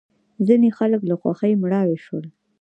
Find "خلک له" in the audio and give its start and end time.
0.77-1.15